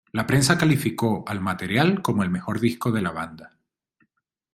La 0.13 0.25
prensa 0.25 0.57
calificó 0.57 1.23
al 1.27 1.41
material 1.41 2.01
como 2.01 2.23
"el 2.23 2.31
mejor 2.31 2.59
disco 2.59 2.91
de 2.91 3.03
la 3.03 3.11
banda". 3.11 3.59